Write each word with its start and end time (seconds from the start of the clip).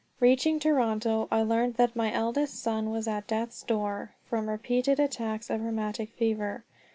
Reaching 0.19 0.59
Toronto, 0.59 1.27
I 1.29 1.43
learned 1.43 1.75
that 1.75 1.95
my 1.95 2.11
eldest 2.11 2.55
son 2.55 2.89
was 2.89 3.07
at 3.07 3.27
death's 3.27 3.61
door 3.61 4.15
from 4.25 4.49
repeated 4.49 4.99
attacks 4.99 5.47
of 5.51 5.61
rheumatic 5.61 6.09
fever. 6.13 6.63